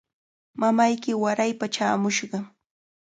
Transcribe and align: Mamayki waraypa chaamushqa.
Mamayki 0.61 1.11
waraypa 1.23 1.65
chaamushqa. 1.75 2.37